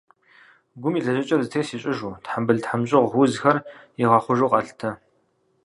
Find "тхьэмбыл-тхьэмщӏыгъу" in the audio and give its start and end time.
2.23-3.21